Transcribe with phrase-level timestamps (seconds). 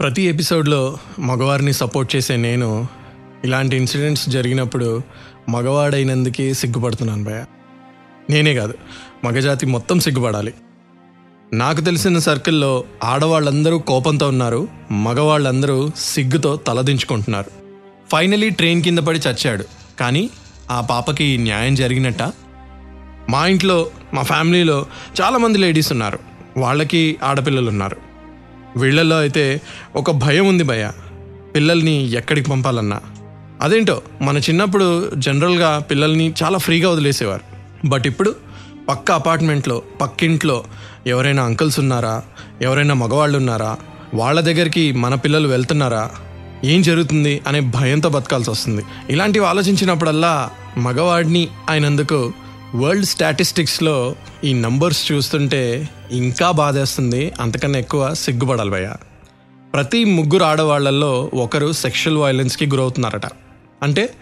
[0.00, 2.86] ప్రతి ఎపిసోడ్లో మగవారిని సపోర్ట్ చేసే నేను
[3.44, 5.02] ఇలాంటి ఇన్సిడెంట్స్ జరిగినప్పుడు
[5.48, 7.44] మగవాడైనందుకే సిగ్గుపడుతున్నాను భయ
[8.30, 8.74] నేనే కాదు
[9.24, 10.54] మగజాతి మొత్తం సిగ్గుపడాలి.
[11.52, 17.50] నాకు తెలిసిన సర్కిల్లో ఆడవాళ్ళందరూ కోపంతో ఉన్నారు మగవాళ్ళందరూ సిగ్గుతో తలదించుకుంటున్నారు.
[18.12, 19.64] ఫైనలీ ట్రైన్ కింద పడి చచ్చాడు
[20.00, 20.30] కానీ
[20.70, 22.22] ఆ పాపకి న్యాయం జరిగినట్ట.
[23.30, 24.86] మా ఇంట్లో మా ఫ్యామిలీలో
[25.20, 26.18] చాలామంది లేడీస్ ఉన్నారు
[26.56, 28.03] వాళ్ళకి ఆడపిల్లలు ఉన్నారు.
[28.76, 29.60] వీళ్ళల్లో అయితే
[29.96, 30.90] ఒక భయం ఉంది భయ
[31.54, 33.00] పిల్లల్ని ఎక్కడికి పంపాలన్నా.
[33.62, 37.42] అదేంటో మన చిన్నప్పుడు జనరల్గా పిల్లల్ని చాలా ఫ్రీగా వదిలేసేవారు.
[37.86, 38.34] బట్ ఇప్పుడు
[38.88, 40.64] పక్క అపార్ట్మెంట్లో పక్కింట్లో
[41.06, 42.22] ఎవరైనా అంకుల్స్ ఉన్నారా?
[42.62, 43.76] ఎవరైనా మగవాళ్ళు ఉన్నారా?
[44.14, 46.10] వాళ్ళ దగ్గరికి మన పిల్లలు వెళ్తున్నారా?
[46.64, 48.82] ఏం జరుగుతుంది అనే భయంతో బతకాల్సి వస్తుంది.
[49.10, 52.32] ఇలాంటివి ఆలోచించినప్పుడల్లా మగవాడిని అయినందుకు
[52.74, 57.32] వరల్డ్ స్టాటిస్టిక్స్లో ఈ నంబర్స్ చూస్తుంటే ఇంకా బాధేస్తుంది.
[57.40, 58.94] అంతకన్నా ఎక్కువ సిగ్గుపడాలి భయ్య.
[59.74, 63.26] ప్రతి ముగ్గురు ఆడవాళ్ళలో ఒకరు సెక్షువల్ వైలెన్స్కి గురవుతున్నారట.
[63.82, 64.14] అంటే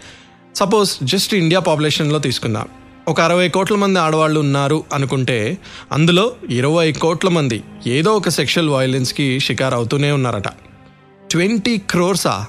[0.54, 2.68] సపోజ్ జస్ట్ ఇండియా పాపులేషన్లో తీసుకుందాం.
[3.08, 5.58] ఒక అరవై కోట్ల మంది ఆడవాళ్ళు ఉన్నారు అనుకుంటే
[5.92, 10.48] అందులో ఇరవై కోట్ల మంది ఏదో ఒక సెక్షువల్ వైలెన్స్కి షికార్ అవుతూనే ఉన్నారట.
[11.30, 12.46] ట్వంటీ క్రోర్సా?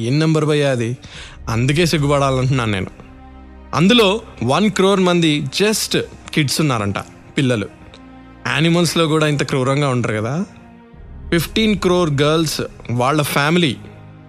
[0.00, 0.96] ఏం నెంబర్ భయ్యా అది?
[1.48, 3.07] అందుకే సిగ్గుపడాలంటున్నాను నేను.
[3.74, 5.98] అందులో వన్ క్రోర్ మంది జస్ట్
[6.34, 6.98] కిడ్స్ ఉన్నారంట
[7.36, 7.68] పిల్లలు.
[8.46, 10.44] యానిమల్స్లో కూడా ఇంత క్రూరంగా ఉంటారు కదా.
[11.30, 13.76] ఫిఫ్టీన్ క్రోర్ గర్ల్స్ వాళ్ళ ఫ్యామిలీ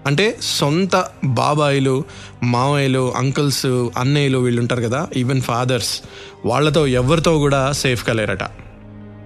[0.07, 2.03] అంటే సొంత బాబాయిలు
[2.43, 3.65] మావయ్యలు అంకుల్స్
[3.97, 6.01] అన్నయ్యలు వీళ్ళు ఉంటారు కదా ఈవెన్ ఫాదర్స్
[6.45, 8.39] వాళ్ళతో ఎవరితో కూడా సేఫ్గా లేరట.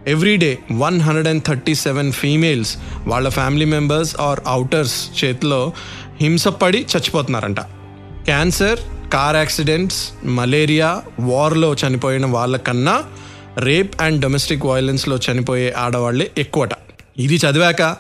[0.08, 5.74] Everyday one hundred and thirty seven females వాళ్ళ ఫ్యామిలీ మెంబర్స్ ఆర్ అవుటర్స్ చేతిలో
[6.22, 7.60] హింసపడి చచ్చిపోతున్నారంట.
[8.26, 8.80] క్యాన్సర్
[9.14, 13.04] కార్ యాక్సిడెంట్స్ మలేరియా వార్లో చనిపోయిన వాళ్ళకన్నా
[13.58, 16.70] రేప్ అండ్ డొమెస్టిక్ వయలెన్స్లో చనిపోయే ఆడవాళ్ళే ఎక్కువట.
[17.18, 17.96] ఇది చదివాక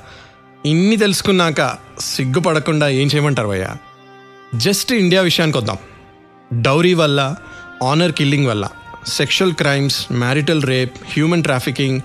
[0.66, 3.68] ఇన్ని తెలుసుకున్నాక సిగ్గుపడకుండా ఏం చేయమంటారు భయ్య?
[4.56, 5.78] జస్ట్ ఇండియా విషయానికి వద్దాం.
[6.62, 7.36] డౌరీ వల్ల
[7.84, 8.68] ఆనర్ కిల్లింగ్ వల్ల
[9.08, 12.02] sexual crimes marital rape human trafficking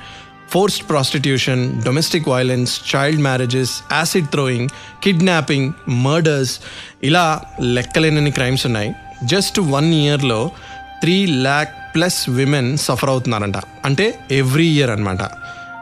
[0.51, 4.69] forced prostitution domestic violence child marriages acid throwing
[5.03, 6.61] kidnapping murders
[7.05, 8.93] ఇలా లెక్కలేనని క్రైమ్స్ ఉన్నాయి.
[9.25, 10.51] జస్ట్ వన్ ఇయర్లో
[11.01, 13.57] three lakh plus women suffer అవుతున్నారంట.
[13.85, 15.19] అంటే ఎవ్రీ ఇయర్ అనమాట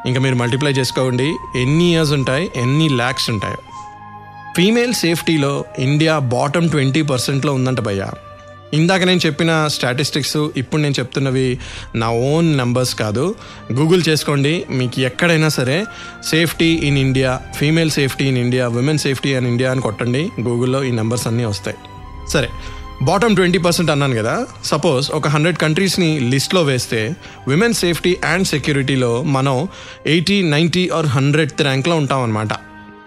[0.06, 1.36] ఇంకా మీరు మల్టిప్లై చేసుకోండి.
[1.60, 2.50] ఎన్ని ఇయర్స్ ఉంటాయి?
[2.56, 3.56] ఎన్ని ల్యాక్స్ ఉంటాయి?
[4.56, 8.10] ఫీమేల్ సేఫ్టీలో ఇండియా బాటమ్ ట్వంటీ పర్సెంట్లో ఉందంట భయ్యా.
[8.72, 11.58] ఇందాక నేను చెప్పిన స్టాటిస్టిక్స్ ఇప్పుడు నేను చెప్తున్నవి
[11.94, 13.34] నా ఓన్ నెంబర్స్ కాదు.
[13.72, 15.84] గూగుల్ చేసుకోండి మీకు ఎక్కడైనా సరే
[16.24, 20.28] safety in India female safety in India women safety in India అని కొట్టండి.
[20.40, 21.76] గూగుల్లో ఈ నెంబర్స్ అన్నీ వస్తాయి.
[22.28, 22.48] సరే
[23.02, 24.46] బాటమ్ ట్వంటీ పర్సెంట్ అన్నాను కదా.
[24.64, 27.16] సపోజ్ ఒక హండ్రెడ్ కంట్రీస్ని లిస్ట్లో వేస్తే
[27.48, 29.68] విమెన్ సేఫ్టీ అండ్ సెక్యూరిటీలో మనం
[30.06, 32.48] ఎయిటీ నైంటీ ఆర్ హండ్రెడ్ ర్యాంక్లో ఉంటాం అనమాట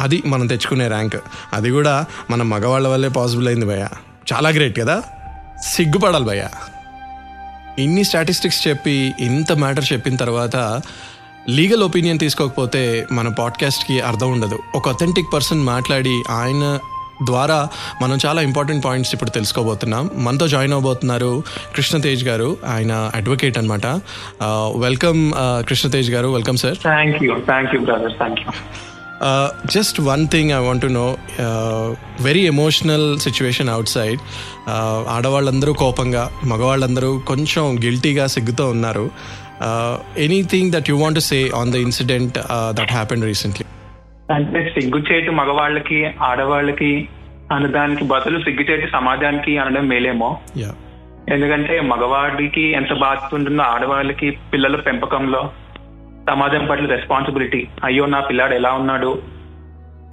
[0.02, 1.16] అది మనం తెచ్చుకునే ర్యాంక్
[1.54, 3.88] అది కూడా మన మగవాళ్ళ వల్లే పాసిబుల్ అయింది భయ
[4.34, 5.04] చాలా గ్రేట్ కదా?
[5.64, 6.48] సిగ్గుపడాలి భయ్య.
[7.80, 10.82] ఇన్ని స్టాటిస్టిక్స్ చెప్పి ఇంత మ్యాటర్ చెప్పిన తర్వాత
[11.50, 14.60] లీగల్ ఒపీనియన్ తీసుకోకపోతే మన పాడ్కాస్ట్కి అర్థం ఉండదు.
[14.76, 16.80] ఒక అథెంటిక్ పర్సన్ మాట్లాడి ఆయన
[17.26, 17.68] ద్వారా
[18.02, 20.10] మనం చాలా ఇంపార్టెంట్ పాయింట్స్ ఇప్పుడు తెలుసుకోబోతున్నాం.
[20.16, 21.44] మనతో జాయిన్ అవబోతున్నారు
[21.76, 22.58] కృష్ణతేజ్ గారు.
[22.68, 23.86] ఆయన అడ్వకేట్ అనమాట
[24.78, 26.28] వెల్కమ్ కృష్ణతేజ్ గారు.
[26.28, 26.78] Welcome sir.
[26.84, 28.18] Thank you thank you brother.
[28.18, 28.52] Thank you
[29.66, 31.18] just one thing I want to know
[32.22, 34.20] very emotional situation outside
[35.10, 39.10] ఆడవాళ్ళందరూ కోపంగా మగవాళ్ళందరూ కొంచెం గిల్టీగా సిగ్గుతో ఉన్నారు.
[40.18, 42.38] Anything that you want say on the incident
[42.70, 43.66] that happen recently
[44.34, 47.10] అంటే సిగ్గుచేటు మగవాళ్ళకి ఆడవాళ్ళకి
[47.52, 50.38] అనడానికి బదులు సిగ్గుచేటు సమాజానికి అనడం మేలేమో.
[51.34, 55.50] ఎందుకంటే మగవాడికి ఎంత బాధ్యత ఉంటుందో ఆడవాళ్ళకి పిల్లల పెంపకంలో
[56.30, 59.12] సమాజం పట్ల రెస్పాన్సిబిలిటీ అయ్యో నా పిల్లాడు ఎలా ఉన్నాడు?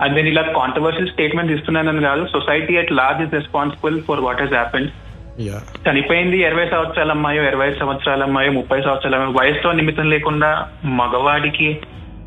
[0.03, 4.57] అది నేను ఇలా కాంట్రవర్షియల్ స్టేట్మెంట్ ఇస్తున్నానని కాదు society at large is responsible for what has
[4.59, 4.91] happened
[5.87, 10.51] చనిపోయింది ఇరవై సంవత్సరాల అమ్మాయో ఇరవై ఐదు సంవత్సరాల అమ్మాయో ముప్పై సంవత్సరాల అమ్మాయో వయసుతో నిమిత్తం లేకుండా
[11.01, 11.69] మగవాడికి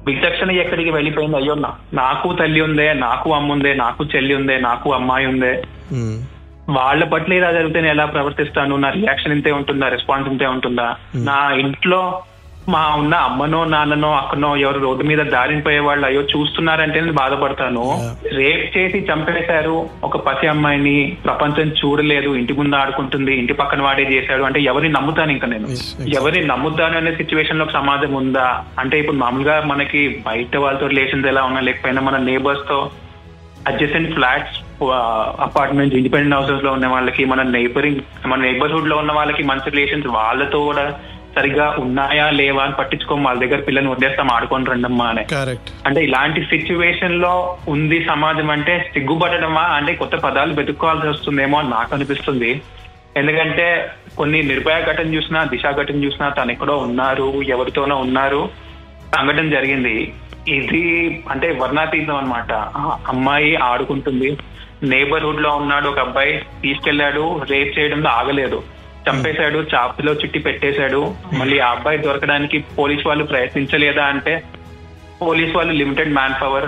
[0.08, 1.38] విచక్షణ ఎక్కడికి వెళ్ళిపోయింది?
[1.38, 1.56] అయ్యో
[2.02, 5.54] నాకు తల్లి ఉందే నాకు అమ్మ ఉందే నాకు చెల్లి ఉందే నాకు అమ్మాయి ఉందే.
[6.78, 8.74] వాళ్ళ పట్ల ఇలా జరిగితే నేను ఎలా ప్రవర్తిస్తాను?
[8.76, 9.88] నా రియాక్షన్ ఇంతే ఉంటుందా?
[9.88, 10.88] రెస్పాన్స్ ఇంతే ఉంటుందా?
[11.30, 12.02] నా ఇంట్లో
[12.70, 17.84] మా ఉన్న అమ్మనో నాన్ననో అక్కనో ఎవరు రోడ్డు మీద దారిని పోయే వాళ్ళు అయ్యో చూస్తున్నారంటే నేను బాధపడతాను.
[18.34, 21.18] రేప్ చేసి చంపేశారు ఒక పసి అమ్మాయిని.
[21.26, 22.30] ప్రపంచం చూడలేదు.
[22.30, 23.36] ఇంటి ముందు ఆడుకుంటుంది.
[23.36, 25.68] ఇంటి పక్కన వాడే చేశాడు అంటే ఎవరిని నమ్ముతాను ఇంకా నేను.
[26.16, 28.64] ఎవరిని నమ్ముతాను అనే సిచ్యువేషన్లో సమాజం ఉందా?
[28.80, 32.90] అంటే ఇప్పుడు మామూలుగా మనకి బయట వాళ్ళతో రిలేషన్స్ ఎలా ఉన్నా లేకపోయినా మన నేబర్స్తో
[33.68, 34.58] అడ్జసెంట్ ఫ్లాట్స్
[35.42, 40.94] అపార్ట్మెంట్స్ ఇండిపెండెంట్ హౌసెస్లో ఉన్న వాళ్ళకి మన నైబరింగ్ మన నైబర్హుడ్లో ఉన్న వాళ్ళకి మంచి రిలేషన్స్ వాళ్ళతో కూడా
[41.36, 43.26] సరిగా ఉన్నాయా లేవా అని పట్టించుకోము.
[43.26, 45.26] వాళ్ళ దగ్గర పిల్లల్ని వదిలేస్తాం ఆడుకొని రండమ్మా అని.
[45.86, 49.62] అంటే ఇలాంటి సిచ్యువేషన్లో ఉంది సమాజం అంటే సిగ్గుపడడమా?
[49.62, 52.62] అంటే కొత్త పదాలు వెతుక్కోవాల్సి వస్తుందేమో అని నాకు అనిపిస్తుంది.
[53.18, 58.50] ఎందుకంటే కొన్ని నిర్భయ ఘటన చూసినా దిశ ఘటన చూసినా తను ఎక్కడో ఉన్నారు ఎవరితోనో ఉన్నారు.
[59.16, 60.14] సంఘటన జరిగింది.
[60.48, 62.52] ఇది అంటే వర్ణాతీతం అనమాట
[63.10, 64.38] అమ్మాయి ఆడుకుంటుంది.
[64.84, 68.64] నేబర్హుడ్లో ఉన్నాడు ఒక అబ్బాయి తీసుకెళ్ళాడు రేప్ చేయడంలో ఆగలేదు.
[69.10, 71.16] చంపేశాడు చాపులో చుట్టి పెట్టేశాడు.
[71.34, 74.44] మళ్ళీ ఆ అబ్బాయి దొరకడానికి పోలీస్ వాళ్ళు ప్రయత్నించలేదా అంటే
[75.22, 76.68] పోలీస్ వాళ్ళు లిమిటెడ్ మ్యాన్ పవర్.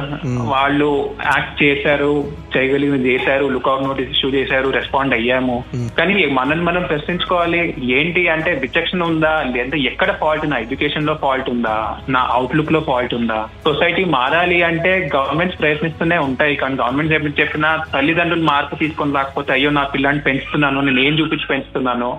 [0.53, 0.87] వాళ్ళు
[1.25, 2.11] యాక్ట్ చేశారు
[2.53, 5.57] చేయగలిగింది చేశారు లుకౌట్ నోటీస్ ఇష్యూ చేశారు రెస్పాండ్ అయ్యాము.
[5.99, 7.61] కానీ మనల్ని మనం ప్రశ్నించుకోవాలి
[7.99, 9.33] ఏంటి అంటే విచక్షణ ఉందా?
[9.55, 10.57] లేదా ఎక్కడ ఫాల్ట్ నా?
[10.57, 11.75] ఎడ్యుకేషన్లో ఫాల్ట్ ఉందా?
[12.09, 13.39] నా అవుట్లుక్లో ఫాల్ట్ ఉందా?
[13.67, 16.55] సొసైటీ మారాలి అంటే గవర్నమెంట్స్ ప్రయత్నిస్తూనే ఉంటాయి.
[16.55, 21.47] కానీ గవర్నమెంట్ చెప్పి చెప్పిన తల్లిదండ్రులు మార్పు తీసుకొని రాకపోతే అయ్యో నా పిల్లాన్ని పెంచుతున్నాను నేను ఏం చూపించి
[21.47, 22.09] పెంచుతున్నాను?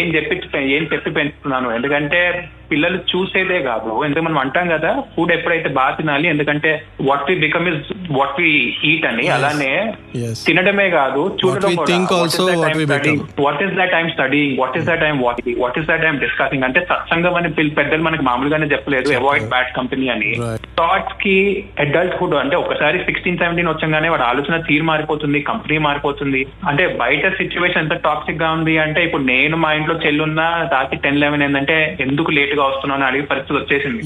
[0.00, 0.34] ఏం చెప్పి
[0.76, 1.68] ఏం చెప్పి పెంచుతున్నాను?
[1.70, 2.22] ఎందుకంటే
[2.70, 3.90] పిల్లలు చూసేదే కాదు.
[4.04, 6.70] ఎందుకంటే మనం అంటాం కదా ఫుడ్ ఎప్పుడైతే బాగా తినాలి ఎందుకంటే
[7.08, 8.50] what we become is what we
[8.90, 9.24] eat అని.
[9.36, 9.70] అలానే
[10.46, 11.76] తినడమే కాదు చూడడం.
[13.44, 16.66] What is that time studying what is that time watching what is that time discussing
[16.68, 19.08] అంటే సత్సంగం అని పెద్దలు మనకి మామూలుగానే చెప్పలేదు.
[19.20, 20.30] అవాయిడ్ బ్యాడ్ కంపెనీ అని.
[20.80, 21.36] థాట్స్కి
[21.84, 26.42] అడల్ట్ హుడ్ అంటే ఒకసారి సిక్స్టీన్ సెవెంటీన్ వచ్చంగానే వాడు ఆలోచన తీరు మారిపోతుంది కంపెనీ మారిపోతుంది.
[26.70, 31.44] అంటే బయట సిచ్యువేషన్ ఎంత టాక్సిక్గా ఉంది అంటే ఇప్పుడు నేను మా ఇంట్లో చెల్లున్నా రాత్రి టెన్ లెవెన్
[31.48, 34.02] ఏంటంటే ఎందుకు లేట్ గా వస్తున్నాను అడిగే పరిస్థితి వచ్చేసింది.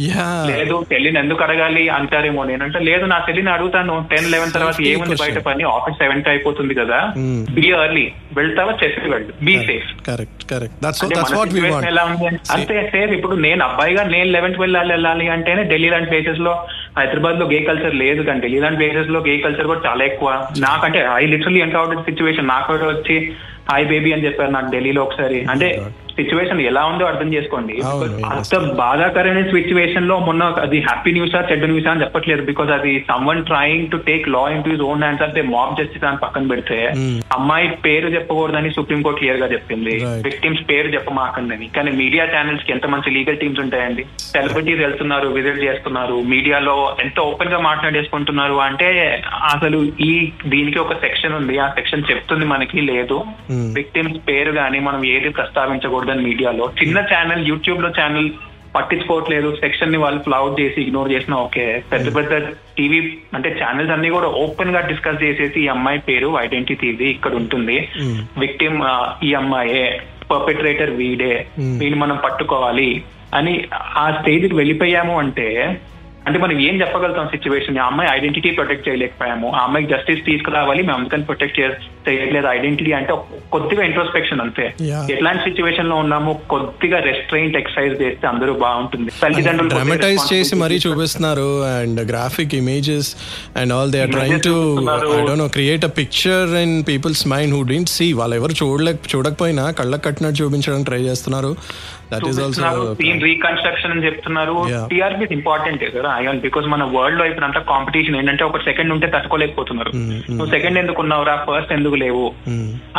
[0.53, 4.07] లేదు చెల్లిని ఎందుకు అడగాలి అంటారేమో నేనంటే లేదు నా చెల్లిని అడుగుతాను.
[4.11, 5.39] టెన్ లెవెన్ తర్వాత ఏముంది బయట.
[5.39, 5.65] పని?
[5.65, 7.13] ఆఫీస్ సెవెన్కి అయిపోతుంది కదా.
[7.17, 7.55] Hmm.
[7.55, 8.73] బీ ఎర్లీ వెళ్తావా?
[8.85, 9.45] చెప్పి వెళ్ళు.
[9.45, 10.03] బీ సేఫ్
[11.87, 12.27] ఎలా ఉంది?
[12.27, 16.67] అంటే- అంతే సేఫ్ ఇప్పుడు నేను అబ్బాయిగా నేను లెవెన్త్ వెళ్ళాలి వెళ్ళాలి అంటేనే ఢిల్లీ లాంటి ప్లేసెస్లో
[16.99, 20.47] హైదరాబాద్లో గే కల్చర్ లేదు కానీ ఢిల్లీ లాంటి ప్లేసెస్లో గే కల్చర్ కూడా చాలా ఎక్కువ.
[20.59, 23.33] నాకంటే ఐ లిటరలీ ఎన్కౌంటర్ సిచ్యువేషన్ నాకు వచ్చి
[23.71, 25.45] హాయ్ బేబీ అని చెప్పారు నాకు ఢిల్లీలో ఒకసారి.
[25.51, 25.83] అంటే
[26.13, 27.81] సిచ్యువేషన్ ఎలా ఉందో అర్థం చేసుకోండి.
[28.27, 32.43] అంత బాధాకరమైన సిచ్యువేషన్లో మొన్న అది హ్యాపీ న్యూసా చెడ్డ న్యూసా అని చెప్పట్లేదు.
[32.43, 36.47] బికాస్ అది someone trying to take law into own hands అంటే మాబ్ జస్టిస్ అని పక్కన
[36.47, 37.23] పెడితే Hmm.
[37.33, 40.05] అమ్మాయి పేరు చెప్పకూడదని సుప్రీంకోర్టు క్లియర్గా చెప్పింది.
[40.05, 44.07] విక్టిమ్స్ పేరు చెప్పమాకండి కానీ మీడియా ఛానల్స్కి ఎంత మంచి లీగల్ టీమ్స్ ఉంటాయండి?
[44.19, 46.15] సెలబ్రిటీస్ వెళ్తున్నారు విజిట్ చేస్తున్నారు.
[46.15, 51.59] మీడియాలో ఎంత ఓపెన్గా మాట్లాడేసుకుంటున్నారు అంటే అసలు ఈ దీనికి ఒక సెక్షన్ ఉంది.
[51.59, 53.25] ఆ సెక్షన్ చెప్తుంది మనకి లేదు.
[53.51, 53.75] Hmm.
[53.75, 55.29] విక్టిమ్స్ పేరు గానీ మనం ఏది
[56.03, 58.31] ప్రస్తావించకూడదని మీడియాలో చిన్న ఛానల్ యూట్యూబ్లో ఛానల్
[58.77, 59.49] పట్టించుకోవట్లేదు.
[59.61, 61.83] సెక్షన్ని వాళ్ళు ఫ్లౌట్ చేసి ఇగ్నోర్ చేసినా ఓకే.
[61.93, 62.35] పెద్ద పెద్ద
[62.79, 63.01] టీవీ
[63.35, 67.89] అంటే ఛానల్స్ అన్ని కూడా ఓపెన్గా డిస్కస్ చేసేసి ఈ అమ్మాయి పేరు ఐడెంటిటీ ఇది ఇక్కడ ఉంటుంది.
[67.99, 68.17] Hmm.
[68.41, 68.79] విక్టిమ్
[69.25, 69.85] ఈ అమ్మాయే
[70.31, 71.75] పర్పెట్రేటర్ వీడే Hmm.
[71.79, 72.91] వీడిని మనం పట్టుకోవాలి
[73.35, 73.55] అని
[73.97, 75.49] ఆ స్టేజ్ వెళ్ళిపోయాము అంటే
[76.27, 79.49] అంటే మనం ఏం చెప్పగలుగుతాం సిచ్యువేషన్ ఆ అమ్మాయి ఐడెంటిటీ ప్రొటెక్ట్ చేయలేకపోయాము.
[79.51, 81.59] ఆ అమ్మాయికి జస్టిస్ తీసుకురావాలి మేము అందుకని ప్రొటెక్ట్
[82.07, 83.13] చేయట్లేదు ఐడెంటిటీ అంటే
[83.55, 84.65] కొద్దిగా ఇంట్రోస్పెక్షన్ అంతే.
[85.15, 89.11] ఎట్లాంటి సిచ్యువేషన్లో ఉన్నాము కొద్దిగా రెస్ట్రైంట్ ఎక్సర్సైజ్ చేస్తే అందరూ బాగుంటుంది.
[89.23, 93.11] తల్లిదండ్రులు డ్రామటైజ్ చేసి మరీ చూపిస్తున్నారు and graphic images
[93.63, 95.09] and all they are trying to చూపిస్తున్నారు.
[95.19, 99.11] I don't know create a picture in people's mind who didn't see వాళ్ళు ఎవరు చూడలేక
[99.15, 101.53] చూడకపోయినా కళ్ళకు కట్టినట్టు చూపించడానికి ట్రై చేస్తున్నారు.
[102.13, 102.71] That is also
[103.03, 104.57] scene reconstruction అని చెప్తున్నారు.
[104.93, 106.11] టీఆర్పీ ఇంపార్టెంట్ కదా
[106.47, 109.91] బికాస్ మన వరల్డ్లో ఇప్పుడు అంతా కాంపిటీషన్ ఏంటంటే ఒక సెకండ్ ఉంటే తట్టుకోలేకపోతున్నారు.
[109.93, 110.37] Mm, mm.
[110.37, 112.27] నువ్వు సెకండ్ ఎందుకు ఉన్నావురా ఫస్ట్ ఎందుకు లేవు?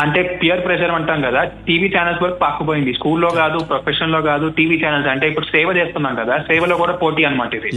[0.03, 2.93] అంటే పియర్ ప్రెషర్ అంటాం కదా టీవీ ఛానల్స్ వరకు పాకుపోయింది.
[2.99, 7.53] స్కూల్లో కాదు ప్రొఫెషన్లో కాదు టీవీ ఛానల్స్ అంటే ఇప్పుడు సేవ చేస్తున్నాం కదా సేవలో కూడా పోటీ అనమాట
[7.61, 7.71] ఇది.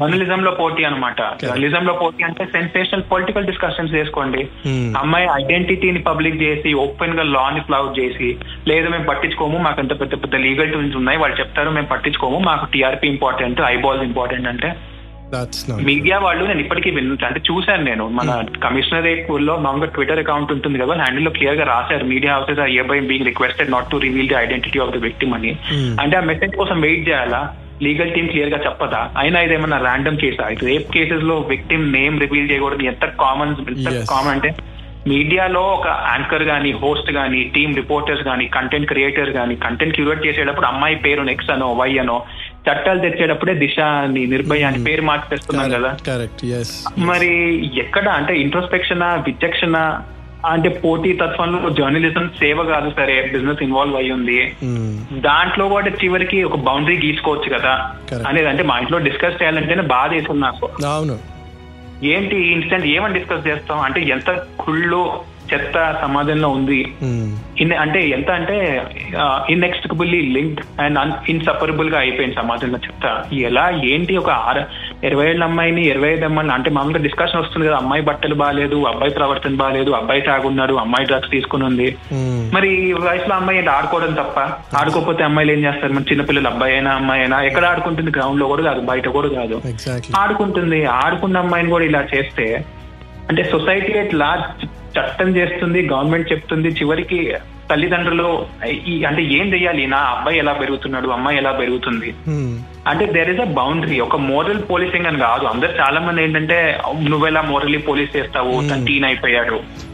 [0.00, 4.40] జర్నలిజం లో పోటీ అనమాట జర్నలిజం లో పోటీ అంటే సెన్సేషనల్ పొలిటికల్ డిస్కషన్స్ చేసుకోండి.
[5.00, 8.28] అమ్మాయి ఐడెంటిటీని పబ్లిక్ చేసి ఓపెన్గా లా ని ఫ్లౌట్ చేసి
[8.70, 12.66] లేదు మేము పట్టించుకోము మాకు అంత పెద్ద పెద్ద లీగల్ టూల్స్ ఉన్నాయి వాళ్ళు చెప్తారు మేము పట్టించుకోము మాకు
[12.74, 14.70] టీఆర్పీ ఇంపార్టెంట్ ఐబాల్ ఇంపార్టెంట్ అంటే
[15.82, 16.90] మీడియా వాళ్ళు నేను ఇప్పటికీ
[17.26, 18.08] అంటే చూశాను నేను.
[18.08, 22.04] మన కమిషనరేట్లో మామూలుగా ట్విట్టర్ అకౌంట్ ఉంటుంది కదా హ్యాండిల్లో క్లియర్గా రాశారు.
[22.04, 25.48] Media houses are hereby being requested not to reveal the identity of the victim అని.
[25.48, 26.00] Hmm.
[26.00, 27.56] అంటే ఆ మెసేజ్ కోసం వెయిట్ చేయాలా?
[27.82, 29.10] లీగల్ టీమ్ క్లియర్గా చెప్పదా?
[29.18, 32.82] అయినా ఇదేమన్నా ర్యాండమ్ కేసా ఇది రేప్ కేసెస్లో విక్టిమ్ నేమ్ రివీల్ చేయకూడదు.
[32.82, 33.54] ఎంత కామన్
[33.86, 34.04] ఎంత.
[34.10, 34.54] కామన్ అంటే
[35.06, 40.66] మీడియాలో ఒక యాంకర్ గానీ హోస్ట్ గానీ టీమ్ రిపోర్టర్స్ గానీ కంటెంట్ క్రియేటర్ గానీ కంటెంట్ క్యూరేట్ చేసేటప్పుడు
[40.66, 42.22] అమ్మాయి పేరు నెక్స్ అనో వై అనో
[42.70, 45.96] చట్టాలు తెచ్చేటప్పుడే దిశ అని నిర్భయ అని పేరు మార్చి తెస్తున్నాం కదా.
[46.98, 47.30] మరి
[47.78, 50.00] ఎక్కడ అంటే ఇంట్రోస్పెక్షన్ విచక్షణ
[50.46, 54.54] అంటే పోటీ తత్వంలో జర్నలిజం సేవ కాదు సరే బిజినెస్ ఇన్వాల్వ్ అయి ఉంది.
[55.12, 57.92] దాంట్లో కూడా చివరికి ఒక బౌండరీ గీసుకోవచ్చు కదా.
[58.28, 60.70] అనేది అంటే మా ఇంట్లో డిస్కస్ చేయాలంటేనే బాధ వేస్తుంది నాకు.
[62.04, 63.80] ఏంటి ఇన్సిడెంట్ ఏమని డిస్కస్ చేస్తాం?
[63.80, 65.20] అంటే ఎంత కుళ్ళు
[65.54, 66.94] చెత్త సమాజంలో ఉంది.
[67.02, 67.26] Hmm.
[67.60, 68.82] ఇన్ అంటే ఎంత అంటే
[69.50, 73.24] ఇన్ఎక్స్టికబుల్లీ లింక్డ్ అండ్ ఇన్సపరబుల్గా అయిపోయింది సమాజంలో చెత్త.
[73.34, 74.64] ఎలా ఏంటి ఒక ఆర
[75.04, 79.12] ఇరవై ఏళ్ళ అమ్మాయిని ఇరవై ఐదు అమ్మాయిని అంటే మామూలుగా డిస్కషన్ వస్తుంది కదా అమ్మాయి బట్టలు బాగాలేదు అబ్బాయి
[79.12, 81.96] ప్రవర్తన బాగాలేదు అబ్బాయి తాగున్నాడు అమ్మాయి డ్రగ్స్ తీసుకుని ఉంది.
[82.12, 82.54] మ్మ్.
[82.54, 84.40] మరి వయసులో అమ్మాయి ఏంటి ఆడుకోవడం తప్ప?
[84.76, 85.92] ఆడుకోకపోతే అమ్మాయిలు ఏం చేస్తారు?
[85.92, 88.10] మరి చిన్నపిల్లలు అబ్బాయి అయినా అమ్మాయి అయినా ఎక్కడ ఆడుకుంటుంది?
[88.10, 89.62] గ్రౌండ్లో కూడా కాదు బయట కూడా కాదు.
[90.16, 90.84] ఆడుకుంటుంది.
[90.84, 92.64] ఆడుకున్న అమ్మాయిని కూడా ఇలా చేస్తే
[93.30, 94.54] అంటే సొసైటీ ఎట్లా
[94.98, 96.68] చట్టం చేస్తుంది గవర్నమెంట్ చెప్తుంది.
[96.68, 97.34] చివరికి
[97.70, 99.86] తల్లిదండ్రులు ఈ అంటే ఏం చెయ్యాలి?
[99.86, 101.08] నా అబ్బాయి ఎలా పెరుగుతున్నాడు?
[101.08, 102.14] అమ్మాయి ఎలా పెరుగుతుంది?
[102.28, 102.58] మ్మ్.
[102.88, 105.44] అంటే దేర్ ఇస్ అ బౌండరీ ఒక మోరల్ పోలీసింగ్ అని కాదు.
[105.44, 108.52] అందరు చాలా మంది ఏంటంటే నువ్వెలా మోరల్లీ పోలీస్ చేస్తావు?
[108.52, 109.52] తను టీన్ అయిపోయాడు.
[109.52, 109.91] Moral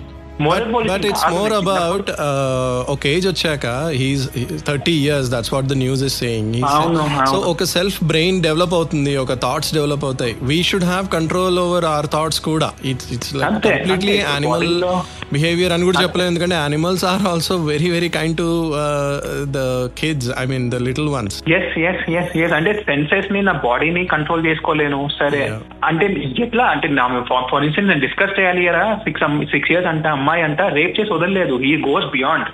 [0.90, 2.10] but it's more about
[2.94, 3.66] ఒక ఏజ్ వచ్చాక
[4.00, 4.24] he's
[4.68, 6.54] thirty years that's what the news is saying.
[7.32, 11.86] So ఒక సెల్ఫ్ బ్రెయిన్ డెవలప్ అవుతుంది ఒక థాట్స్ డెవలప్ అవుతాయి we should have control over
[11.92, 14.16] our thoughts కూడా it's it's like completely.
[14.32, 14.68] Animal
[15.36, 18.48] behaviour అని కూడా చెప్పలేదు ఎందుకంటే animals are also very very kind to
[19.56, 19.60] the
[20.00, 24.46] kids I mean the little ones yes yes yes yes అంటే సెన్సెస్ని నా బాడీని control
[24.48, 25.42] చేసుకోలేను సరే.
[25.90, 26.06] అంటే
[26.46, 26.88] ఎట్లా అంటే
[27.50, 31.60] ఫర్ ఇన్స్టెన్స్ నేను డిస్కస్ చేయాలి కదా సిక్స్ సిక్స్ ఇయర్స్ అంటే అమ్మాయి అంట రేప్ చేసి వదలలేదు.
[31.60, 32.46] ఈ గోస్ బియాండ్.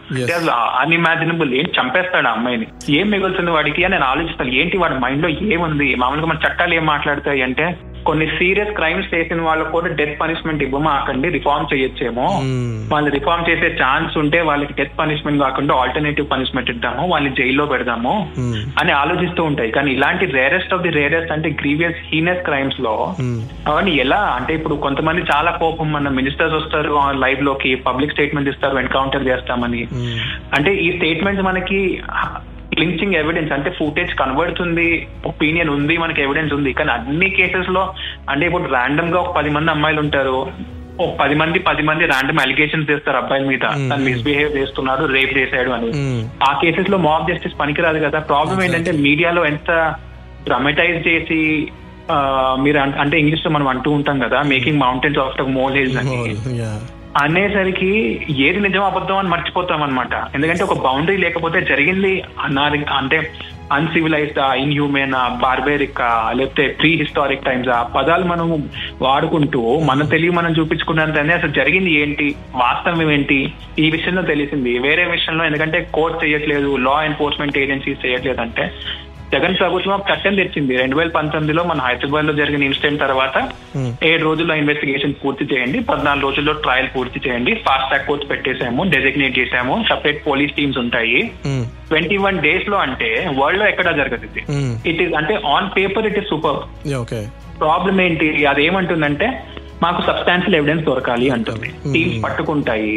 [0.81, 2.67] అన్ఇమాజినబుల్ ఏం చంపేస్తాడు ఆ అమ్మాయిని?
[2.91, 3.85] ఏం మిగులుతుంది వాడికి?
[3.85, 4.51] అని నేను ఆలోచిస్తాను.
[4.51, 5.95] ఏంటి వాడి మైండ్లో ఏముంది?
[5.95, 7.77] మామూలుగా మన చట్టాలు ఏం మాట్లాడతాయి అంటే
[8.09, 12.73] కొన్ని సీరియస్ క్రైమ్స్ చేసిన వాళ్ళకు కూడా డెత్ పనిష్మెంట్ ఇవ్వమాకండి రిఫార్మ్ చేయొచ్చేమో Hmm.
[12.91, 18.15] వాళ్ళు రిఫార్మ్ చేసే ఛాన్స్ ఉంటే వాళ్ళకి డెత్ పనిష్మెంట్ కాకుండా ఆల్టర్నేటివ్ పనిష్మెంట్ ఇద్దాము వాళ్ళని జైల్లో పెడదాము
[18.37, 18.57] Hmm.
[18.81, 23.39] అని ఆలోచిస్తూ ఉంటాయి కానీ ఇలాంటి రేరెస్ట్ ఆఫ్ ది రేరెస్ట్ అంటే గ్రీవియస్ హీనెస్ క్రైమ్స్లో Hmm.
[23.69, 26.95] అవన్నీ ఎలా అంటే ఇప్పుడు కొంతమంది చాలా కోపం మన మినిస్టర్స్ వస్తారు
[27.25, 29.83] లైవ్లోకి పబ్లిక్ స్టేట్మెంట్ ఇస్తారు ఎన్కౌంటర్ చేస్తామని.
[30.57, 31.81] అంటే ఈ స్టేట్మెంట్స్ మనకి
[32.73, 34.87] క్లించింగ్ ఎవిడెన్స్ అంటే ఫుటేజ్ కనబడుతుంది
[35.27, 36.73] ఒపీనియన్ ఉంది మనకి ఎవిడెన్స్ ఉంది.
[36.79, 37.83] కానీ అన్ని కేసెస్లో
[38.31, 40.39] అంటే ఇప్పుడు ర్యాండమ్గా ఒక పది మంది అమ్మాయిలు ఉంటారు.
[41.05, 43.65] ఒక పది మంది పది మంది ర్యాండమ్ అలిగేషన్స్ చేస్తారు అబ్బాయిల మీద.
[43.91, 45.91] తను మిస్బిహేవ్ చేస్తున్నాడు రేప్ చేశాడు అని.
[46.49, 48.19] ఆ కేసెస్లో మాబ్ జస్టిస్ పనికిరాదు కదా.
[48.33, 49.71] ప్రాబ్లం ఏంటంటే మీడియాలో ఎంత
[50.49, 51.41] డ్రమటైజ్ చేసి
[52.65, 56.19] మీరు అంటే ఇంగ్లీష్లో మనం అంటూ ఉంటాం కదా making mountains of molehills అని.
[57.17, 57.91] అనేసరికి
[58.31, 63.31] ఏది నిజం అబద్ధం అని మర్చిపోతాం అనమాట ఎందుకంటే ఒక బౌండరీ లేకపోతే జరిగింది అన్నారు అంటే
[63.73, 68.69] అన్సివిలైజ్డ్ ఇన్హ్యూమెన్ బార్బేరిక్ లేకపోతే ప్రీ హిస్టారిక్ టైమ్స్ ఆ పదాలు మనం
[69.03, 72.35] వాడుకుంటూ మన తెలివి మనం చూపించుకున్నంతనే అసలు జరిగింది ఏంటి?
[72.55, 73.53] వాస్తవం ఏంటి?
[73.79, 74.79] ఈ విషయంలో తెలిసింది.
[74.79, 78.71] వేరే విషయంలో ఎందుకంటే కోర్ట్ చేయట్లేదు లా ఎన్ఫోర్స్మెంట్ ఏజెన్సీస్ చేయట్లేదు అంటే
[79.35, 83.37] జగన్ ప్రభుత్వం ఒక చట్టం తెచ్చింది రెండు వేల పంతొమ్మిదిలో మన హైదరాబాద్లో జరిగిన ఇన్సిడెంట్ తర్వాత
[83.75, 83.89] Hmm.
[84.09, 89.39] ఏడు రోజుల్లో ఇన్వెస్టిగేషన్ పూర్తి చేయండి పద్నాలుగు రోజుల్లో ట్రయల్ పూర్తి చేయండి ఫాస్ట్ ట్రాక్ కోర్ట్స్ పెట్టేసాము డెసిగ్నేట్
[89.39, 91.65] చేసాము సపరేట్ పోలీస్ టీమ్స్ ఉంటాయి Hmm.
[91.91, 93.09] ట్వంటీ వన్ డేస్లో అంటే
[93.41, 94.71] వరల్డ్లో ఎక్కడ జరగదు ఇది Hmm.
[94.93, 96.61] ఇట్ ఈస్ అంటే on paper it is super.
[97.61, 99.27] Problem ఏంటి అది ఏమంటుందంటే
[99.83, 101.93] మాకు సబ్స్టాన్షియల్ ఎవిడెన్స్ దొరకాలి అంటుంది Hmm.
[101.95, 102.95] టీమ్స్ పట్టుకుంటాయి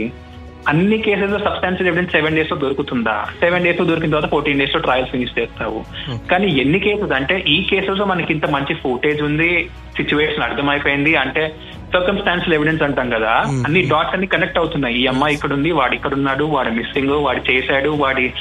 [0.67, 3.25] అన్ని కేసెస్లో సబ్స్టాన్షియల్ ఎవిడెన్స్ సెవెన్ డేస్లో దొరుకుతుందా?
[3.39, 5.85] సెవెన్ డేస్లో దొరికిన తర్వాత ఫోర్టీన్ డేస్లో ట్రయల్స్ ఫినిష్ చేస్తావు.
[6.31, 11.55] కానీ ఎన్ని కేసెస్ అంటే ఈ కేసెస్లో మనకి ఇంత మంచి ఫుటేజ్ ఉంది సిచ్యువేషన్ అర్థమైపోయింది అంటే
[11.93, 13.43] సర్కమ్స్టాన్షియల్ ఎవిడెన్స్ అంటాం కదా.
[13.47, 13.65] Hmm.
[13.65, 14.95] అన్ని డాట్స్ అన్ని కనెక్ట్ అవుతున్నాయి.
[14.95, 18.33] ఈ అమ్మాయి ఇక్కడ ఉంది వాడు ఇక్కడ ఉన్నాడు వాడు మిస్సింగ్ వాడు చేశాడు వాడి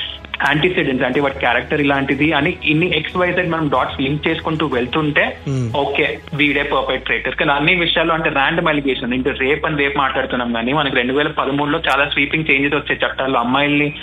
[0.45, 5.67] యాంటీసిడెంట్స్ అంటే వాడి క్యారెక్టర్ ఇలాంటిది అని ఇన్ని ఎక్స్ వైజెడ్ మనం డాట్స్ లింక్ చేసుకుంటూ వెళ్తుంటే Hmm.
[5.83, 10.73] ఓకే వీడే పర్పెట్రేటర్ కానీ అన్ని విషయాలు అంటే ర్యాండమ్ అలిగేషన్ ఇంకా రేప్ అని రేప్ మాట్లాడుతున్నాం కానీ
[10.73, 13.39] మనకి రెండు వేల పదమూడులో చాలా స్వీపింగ్ చేంజెస్ వచ్చే చట్టాల్లో.
[13.39, 13.95] అమ్మాయిల్ని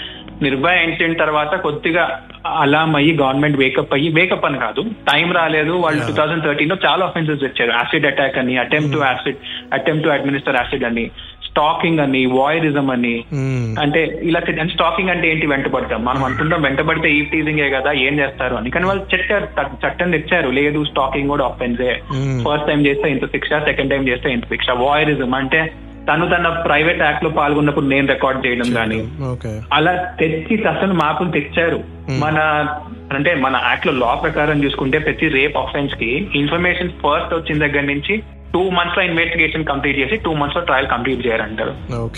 [0.42, 5.72] నిర్భయ ఇన్సిడెంట్ తర్వాత కొద్దిగా అలాం అయ్యి గవర్నమెంట్ వేకప్ అయ్యి వేకప్ అని కాదు టైం రాలేదు.
[5.72, 6.02] వాళ్ళు.
[6.08, 9.38] టూ థౌసండ్ థర్టీన్లో చాలా ఆఫెన్సెస్ వచ్చారు యాసిడ్ అటాక్ అని attempt to acid
[9.74, 11.12] attempt to administer acid అని.
[11.54, 13.24] స్టాకింగ్ అని వాయిరిజం అని.
[13.30, 13.82] Hmm.
[13.82, 18.70] అంటే ఇలా స్టాకింగ్ అంటే ఏంటి వెంటబడతాం మనం అంటుంటాం వెంటబడితే ఈ టీజింగే కదా ఏం చేస్తారు అని.
[18.70, 19.48] కానీ వాళ్ళు చట్టారు
[19.88, 20.50] చట్టం తెచ్చారు.
[20.50, 22.50] లేదు స్టాకింగ్ కూడా ఆఫెన్సే Hmm.
[22.50, 24.70] ఫస్ట్ టైం చేస్తే ఇంత శిక్ష సెకండ్ టైం చేస్తే ఇంత శిక్ష.
[24.70, 25.72] వాయిరిజం అంటే
[26.14, 29.08] తను తన ప్రైవేట్ యాక్ట్లో పాల్గొన్నప్పుడు నేను రికార్డ్ చేయడం కానీ.
[29.74, 31.84] అలా తెచ్చి అసలు మార్పులు తెచ్చారు.
[32.10, 32.68] మన
[33.14, 38.70] అంటే మన యాక్ట్లో లా ప్రకారం చూసుకుంటే ప్రతి రేప్ ఆఫెన్స్కి ఇన్ఫర్మేషన్ ఫస్ట్ వచ్చిన దగ్గర నుంచి టూ
[38.70, 41.74] మంత్స్లో ఇన్వెస్టిగేషన్ కంప్లీట్ చేసి టూ మంత్స్లో ట్రయల్ కంప్లీట్ చేయాలంటారు.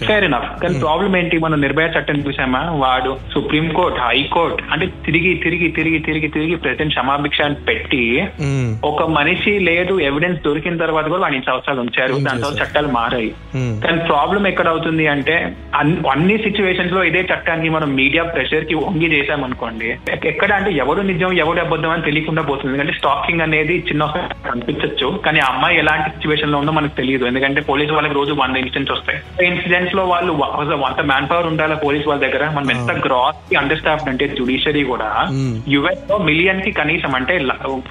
[0.05, 1.37] ఫేర్ ఎనఫ్ కానీ ప్రాబ్లం ఏంటి?
[1.37, 2.59] మనం నిర్భయ చట్టం చూసామా?
[2.59, 8.85] వాడు సుప్రీం కోర్ట్ హైకోర్ట్ అంటే తిరిగి తిరిగి తిరిగి తిరిగి తిరిగి ప్రెసిడెంట్ క్షమాభిక్ష అని పెట్టి Hmm.
[8.85, 12.13] ఒక మనిషి లేదు ఎవిడెన్స్ దొరికిన తర్వాత కూడా వాడిని సంవత్సరాలు ఉంచారు.
[12.13, 12.67] Hmm, దాని తర్వాత.
[12.67, 13.27] చట్టాలు మారాయి.
[13.27, 13.87] Hmm.
[13.87, 19.89] కానీ ప్రాబ్లం ఎక్కడ అవుతుంది అంటే అన్- అన్ని సిచ్యువేషన్స్లో ఇదే చట్టాన్ని మనం మీడియా ప్రెషర్కి వంగి చేసామనుకోండి
[19.89, 22.73] ఎక్- ఎక్కడ అంటే ఎవడు నిజం ఎవడు అబద్ధం అని తెలియకుండా పోతుంది.
[22.73, 24.03] ఎందుకంటే స్టాకింగ్ అనేది చిన్న
[24.51, 27.25] అనిపించవచ్చు కానీ అమ్మాయి ఎలాంటి సిచ్యువేషన్లో ఉందో మనకు తెలియదు.
[27.25, 29.47] ఎందుకంటే పోలీసు వాళ్ళకి రోజు వంద ఇన్సిడెంట్స్ వస్తాయి.
[29.47, 32.49] ఇన్సిడెంట్స్లో వాళ్ళు వ- అసలు అంత మ్యాన్ పవర్ ఉండాలి పోలీస్ వాళ్ళ దగ్గర?
[32.49, 35.27] మనం ఎంత గ్రాస్కి అండర్స్టాఫ్డ్ అంటే జుడిషియరీ కూడా.
[35.67, 37.45] యుఎస్లో మిలియన్కి కనీసం అంటే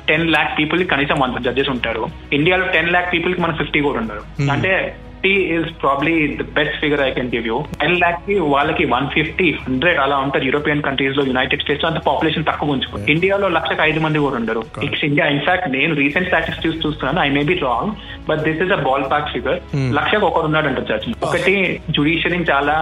[0.08, 2.06] టెన్ లాక్ పీపుల్కి కనీసం వంద జడ్జెస్ ఉంటారు.
[2.32, 4.50] ఇండియాలో టెన్ లాక్ పీపుల్కి మన ఫిఫ్టీ కూడా ఉండరు.
[4.50, 9.06] అంటే fifty is probably the best figure I can give you ten ల్యాక్కి వాళ్ళకి వన్
[9.14, 14.00] ఫిఫ్టీ హండ్రెడ్ అలా ఉంటారు యూరోపియన్ కంట్రీస్లో యునైటెడ్ స్టేట్స్లో అంత పాపులేషన్ తక్కువ ఉంచుకో ఇండియాలో లక్షకు ఐదు
[14.04, 14.62] మంది కూడా ఉండరు.
[14.86, 17.20] ఇట్స్ ఇండియా ఇన్ఫాక్ట్ నేను రీసెంట్ స్టాటిస్టిక్స్ చూస్తున్నాను.
[17.26, 17.92] I may be wrong
[18.28, 18.80] but this is a
[19.12, 19.58] ballpark figure
[19.98, 21.54] లక్షకు ఒకరు ఉన్నాడు అంటారు చర్చ్ ఒకటి
[21.96, 22.76] జుడిషియరీ చాలా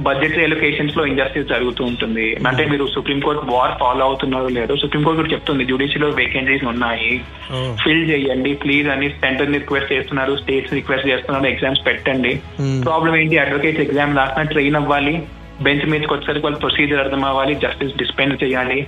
[0.00, 5.20] బడ్జెటరీ ఎలొకేషన్స్లో ఇంజస్టిస్ జరుగుతూ ఉంటుంది అంటే మీరు సుప్రీం కోర్ట్ వార్ ఫాలో అవుతున్నారో లేదో సుప్రీం కోర్ట్
[5.20, 7.10] కూడా చెప్తుంది జుడిషియలో వేకెన్సీస్ ఉన్నాయి
[7.50, 7.68] Oh.
[7.82, 12.76] ఫిల్ చేయండి ప్లీజ్ అని సెంటర్ రిక్వెస్ట్ చేస్తున్నారు స్టేట్స్ రిక్వెస్ట్ చేస్తున్నారు ఎగ్జామ్స్ పెట్టండి Hmm.
[12.82, 15.14] ప్రాబ్లం ఏంటి అడ్వకేట్స్ ఎగ్జామ్ రాసిన ట్రైన్ అవ్వాలి
[15.62, 18.78] బెంచ్ మీదకి వచ్చేసరికి వాళ్ళు ప్రొసీజర్ అర్థం అవ్వాలి జస్టిస్ డిస్పెన్స్ చేయాలి.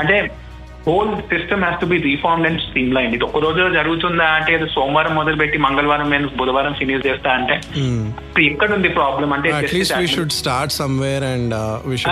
[0.00, 0.16] అంటే
[0.84, 2.60] whole system has to be reformed and
[2.96, 7.30] streamline ఇది ఒక రోజు జరుగుతుందా అంటే ఇది సోమవారం మొదలు పెట్టి మంగళవారం నేను బుధవారం ఫినిష్ చేస్తా
[7.34, 7.56] అంటే
[8.20, 9.48] ఇప్పుడు ఎక్కడ ఉంది ప్రాబ్లం అంటే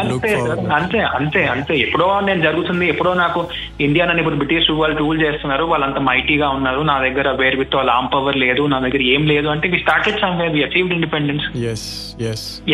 [0.09, 0.33] లుక్ అంతే
[0.77, 1.75] అంతే అంతే అంతే.
[1.85, 3.41] ఎప్పుడో నేను జరుగుతుంది ఎప్పుడో నాకు
[3.87, 7.93] ఇండియా నన్ను ఇప్పుడు బ్రిటిష్ వాళ్ళు టూల్ చేస్తున్నారు వాళ్ళంత మైటీగా ఉన్నారు నా దగ్గర వేర్ విత్ వాళ్ళ
[7.97, 11.47] ఆమ్ పవర్ లేదు నా దగ్గర ఏం లేదు అంటే we started somewhere we achieved independence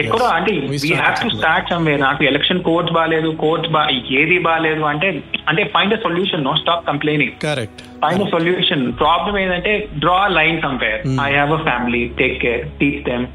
[0.00, 3.84] ఎక్కడో అంటే we have to start somewhere నాకు ఎలక్షన్ కోర్ట్స్ బాగాలేదు కోర్ట్స్ బా
[4.18, 5.08] ఏది బాగాలేదు అంటే
[5.46, 9.73] అంటే Find a solution no stop complaining correct find a solution problem ఏంటంటే
[10.05, 13.25] draw line somewhere I have a family take care teach them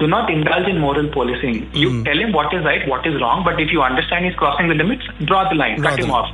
[0.00, 1.56] do not indulge in moral policing.
[1.72, 4.68] You tell him what is right, what is wrong, but if you understand he's crossing
[4.68, 6.30] the limits, draw the line, cut him off.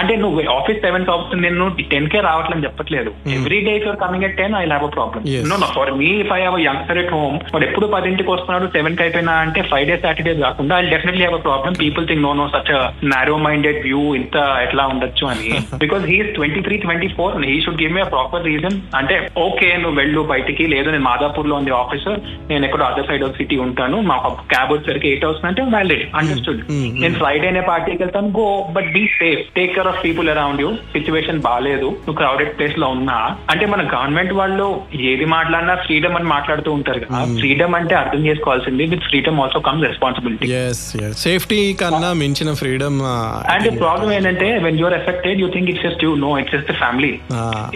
[0.00, 3.10] అంటే నువ్వు office seven అవుతుంది నేను ten కే రావట్లని చెప్పట్లేదు.
[3.36, 5.24] Every day you're coming at ten I have a problem.
[5.50, 9.02] No no for me if I have youngster at home వాడు ఎప్పుడు పదింటికి వస్తున్నాడు సెవెన్కి
[9.06, 12.72] అయిపోయినా అంటే ఫ్రైడే సాటర్డే కాకుండా I definitely have a problem people think no no such
[13.12, 15.50] narrow minded view ఇంత ఎట్లా ఉండొచ్చు అని.
[15.84, 19.16] Because he's twenty three twenty four he should give me proper reason అంటే
[19.46, 20.66] ఓకే నువ్వు వెళ్ళు బయటికి.
[20.74, 22.08] లేదు నేను మాదాపూర్లో ఉంది ఆఫీస్
[22.50, 23.96] నేను ఎక్కడో అదర్ సైడ్ ఆఫ్ సిటీ ఉంటాను.
[24.10, 24.16] మా
[24.54, 26.60] క్యాబ్ వచ్చేసరికి ఎయిట్ అవర్స్ అంటే వ్యాలిడ్ అండర్స్టూడ్.
[27.02, 28.30] నేను ఫ్రైడేనే పార్టీకి వెళ్తాను.
[28.38, 32.88] Go but be safe take care of people around you situation బాగాలేదు నువ్వు క్రౌడెడ్ ప్లేస్లో
[32.96, 33.18] ఉన్నా.
[33.52, 34.66] అంటే మన గవర్నమెంట్ వాళ్ళు
[35.12, 37.20] ఏది మాట్లాడినా ఫ్రీడమ్ అని మాట్లాడుతూ ఉంటారు కదా.
[37.40, 38.86] ఫ్రీడమ్ అంటే అర్థం చేసుకోవాల్సింది.
[38.92, 40.48] With freedom also comes responsibility
[41.24, 42.98] safety కన్నా మించిన ఫ్రీడమ్
[43.54, 47.12] అండ్ ప్రాబ్లం ఏంటంటే when you're affected you think it's just you no it's just family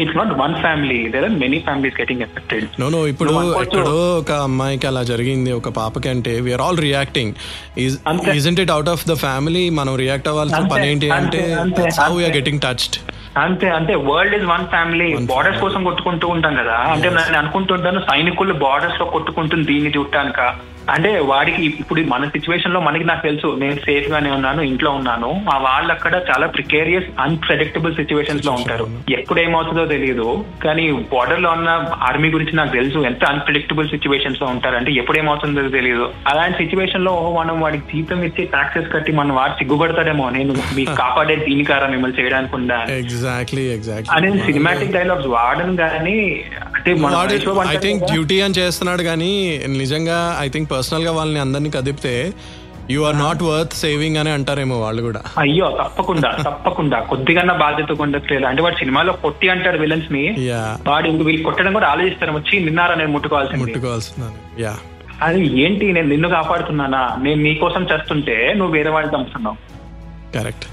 [0.04, 3.30] it's not one family there are many families getting affected no no ఇప్పుడు.
[3.64, 7.32] ఎక్కడో ఒక అమ్మాయికి అలా జరిగింది ఒక పాపకి అంటే we're all reacting.
[8.38, 12.20] Isn't it out of the family మనం రియాక్ట్ అవ్వాల్సిన పని ఏంటి అంటే హౌ.
[12.20, 12.96] గెటింగ్ టచ్డ్
[13.38, 13.68] అంతే.
[13.70, 16.72] అంతే world is one family borders కోసం కొట్టుకుంటూ ఉంటాం కదా.
[16.72, 20.40] అంటే నేను అనుకుంటుంటాను సైనికులు బార్డర్స్లో కొట్టుకుంటుంది దీన్ని చూడటానిక?
[20.88, 25.28] అంటే వాడికి ఇప్పుడు మన సిచ్యువేషన్లో మనకి నాకు తెలుసు నేను సేఫ్ గానే ఉన్నాను ఇంట్లో ఉన్నాను.
[25.44, 28.86] మా వాళ్ళు అక్కడ చాలా ప్రికేరియస్ అన్ప్రెడిక్టబుల్ సిచ్యువేషన్స్లో ఉంటారు.
[29.10, 30.28] ఎప్పుడు ఏమవుతుందో తెలియదు
[30.64, 31.70] కానీ బార్డర్లో ఉన్న
[32.02, 37.60] ఆర్మీ గురించి నాకు తెలుసు ఎంత అన్ప్రెడిక్టబుల్ సిచ్యువేషన్స్లో ఉంటారు అంటే ఎప్పుడు ఏమవుతుందో తెలియదు అలాంటి సిచ్యువేషన్లో మనం
[37.60, 42.76] వాడికి జీతం ఇచ్చి టాక్సెస్ కట్టి మన వాడు సిగ్గుపడతాడేమో నేను మీకు కాపాడే దీనికారా మిమ్మల్ని చేయడానికి ఉందా?
[42.78, 42.92] అని.
[42.98, 46.16] ఎగ్జాక్ట్లీ అని ఎగ్జాక్ట్లీ సినిమాటిక్ డైలాగ్స్ వాడను కానీ
[46.86, 49.32] ఐ థింక్ డ్యూటీ అని చేస్తున్నాడు కానీ
[49.82, 52.32] నిజంగా ఐ థింక్ పర్సనల్గా వాళ్ళని అందరినీ కదిపితే
[52.90, 55.20] you are not worth saving అని అంటారేమో వాళ్ళు కూడా.
[55.38, 56.98] అయ్యో తప్పకుండా తప్పకుండా.
[57.00, 60.24] కొద్దిగా బాధ్యత ఉండట్లేదు అంటే వాడు సినిమాలో కొట్టి అంటాడు విలన్స్ని
[60.88, 62.32] వాడు వీళ్ళు కొట్టడం కూడా ఆలోచిస్తారు.
[62.32, 63.60] వచ్చి నిన్నారా నేను ముట్టుకోవాల్సింది?
[63.62, 64.62] ముట్టుకోవాల్సిందని.
[64.62, 64.74] యా
[65.22, 65.92] అది ఏంటి?
[65.92, 67.02] నేను నిన్ను కాపాడుతున్నానా?
[67.22, 69.56] నేను నీ కోసం చేస్తుంటే నువ్వు వేరే వాళ్ళు చంపుతున్నావు.
[70.34, 70.66] Correct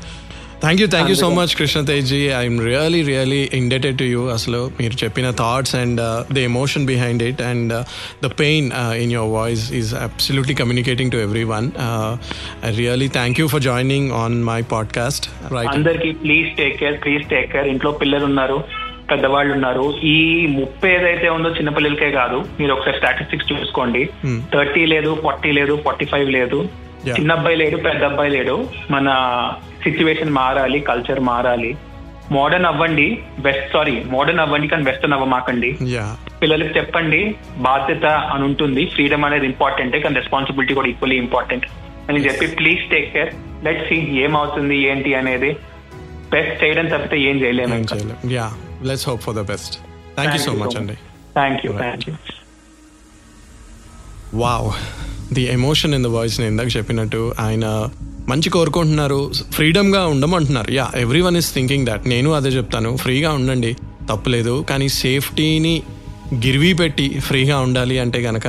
[0.63, 4.59] thank you thank you so much Krishna Teji I'm really really indebted to you అసలు
[4.79, 6.01] మీరు చెప్పిన thoughts and
[6.37, 7.73] the emotion behind it and
[8.25, 8.67] the pain
[9.03, 11.17] in your voice is absolutely communicating to
[11.55, 11.71] everyone
[12.69, 17.25] I really thank you for joining on my podcast right అందరికి please take care please
[17.29, 18.59] take care ఇంట్లో పిల్లలు ఉన్నారు
[19.11, 19.85] పెద్దవాళ్ళు ఉన్నారు.
[20.03, 20.17] ఈ
[20.59, 24.03] ముప్పై ఏదైతే ఉందో చిన్నపిల్లలకే కాదు మీరు ఒకసారి స్టాటిస్టిక్స్ చూసుకోండి.
[24.25, 24.39] Hmm.
[24.53, 26.59] థర్టీ లేదు ఫార్టీ లేదు ఫార్టీ ఫైవ్ లేదు.
[27.17, 28.55] చిన్న అబ్బాయి లేడు పెద్ద అబ్బాయి లేడు.
[28.95, 29.07] మన
[29.85, 31.71] సిచ్యువేషన్ మారాలి కల్చర్ మారాలి.
[32.35, 33.05] మోడర్న్ అవ్వండి
[33.45, 35.71] వెస్ట్ సారీ మోడర్న్ అవ్వండి కానీ వెస్టర్న్ అవ్వమాకండి.
[36.41, 37.21] పిల్లలకి చెప్పండి
[37.67, 38.83] బాధ్యత అని ఉంటుంది.
[38.93, 41.65] ఫ్రీడమ్ అనేది ఇంపార్టెంట్ కానీ రెస్పాన్సిబిలిటీ కూడా ఈక్వల్లీ ఇంపార్టెంట్
[42.09, 43.31] అని చెప్పి please take care
[43.67, 45.51] let see ఏమవుతుంది ఏంటి అనేది
[46.33, 48.17] బెస్ట్ చేయడం తప్పితే ఏం చేయలేము ఏం చేయలేం.
[48.37, 48.47] Yeah
[48.89, 49.75] let's hope for the best
[50.17, 50.95] thank you so much అండి
[51.39, 52.13] thank you thank you
[54.43, 54.69] wow
[55.33, 57.89] the emotion in the voice నేను ఇందాక చెప్పినట్టు ఆయన
[58.29, 60.71] మంచి కోరుకుంటున్నారు ఫ్రీడమ్గా ఉండమంటున్నారు.
[60.71, 60.91] Yeah
[61.21, 62.97] everyone is thinking that నేను అదే చెప్తాను.
[62.97, 63.75] ఫ్రీగా ఉండండి.
[64.09, 65.83] తప్పులేదు కానీ సేఫ్టీని
[66.33, 68.47] గిరివి పెట్టి ఫ్రీగా ఉండాలి అంటే గనక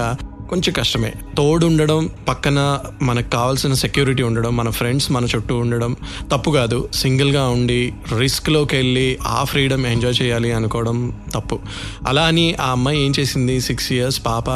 [0.51, 1.13] కొంచెం కష్టమే.
[1.37, 5.97] తోడు ఉండడం పక్కన మనకు కావాల్సిన సెక్యూరిటీ ఉండడం మన ఫ్రెండ్స్ మన చుట్టూ ఉండడం
[6.33, 6.89] తప్పు కాదు.
[6.95, 11.59] సింగిల్గా ఉండి రిస్క్లోకి వెళ్ళి ఆ ఫ్రీడమ్ ఎంజాయ్ చేయాలి అనుకోవడం తప్పు.
[12.07, 13.61] అలా అని ఆ అమ్మాయి ఏం చేసింది?
[13.61, 14.51] సిక్స్ ఇయర్స్ పాప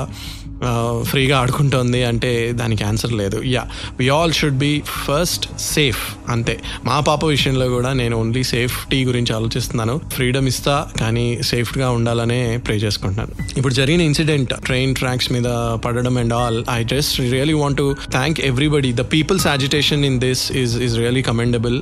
[1.02, 3.38] ఫ్రీగా ఆడుకుంటోంది అంటే దానికి ఆన్సర్ లేదు.
[3.54, 3.62] Yeah
[3.98, 6.54] we all should be first safe అంతే.
[6.84, 10.00] మా పాప విషయంలో కూడా నేను ఓన్లీ సేఫ్టీ గురించి ఆలోచిస్తున్నాను.
[10.14, 13.32] ఫ్రీడమ్ ఇస్తా కానీ సేఫ్గా ఉండాలనే ప్రే చేసుకుంటున్నాను.
[13.56, 15.48] ఇప్పుడు జరిగిన ఇన్సిడెంట్ ట్రైన్ ట్రాక్స్ మీద
[15.84, 20.52] పడడం and all I just really want to thank everybody the peoples agitation in this
[20.62, 21.76] is is really commendable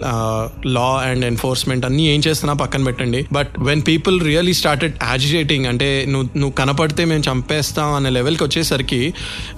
[0.67, 3.27] law and enforcement అన్ని ఏం చేస్తున్నా పక్కన పెట్టండి.
[3.33, 9.03] But when people really started agitating అంటే నువ్వు నువ్వు కనపడితే మేము చంపేస్తాం అనే లెవెల్కి వచ్చేసరికి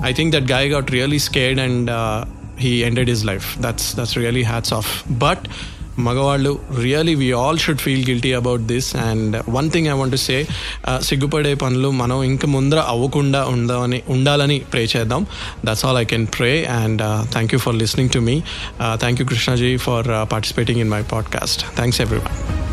[0.07, 1.89] I think that guy got really scared and
[2.61, 4.91] he ended his life that's that's really hats off
[5.25, 5.45] but
[6.07, 10.37] మగవాళ్ళు really we all should feel guilty about this and one thing I want say
[11.03, 15.25] సిగ్గుపడే పనులు మనం ఇంక ముందర అవ్వకుండా ఉండాలని ఉండాలని pray చేద్దాం
[15.65, 18.37] that's all I can pray and thank you for listening to me
[18.97, 22.66] thank you Krishnaji for participating in my podcast thanks everyone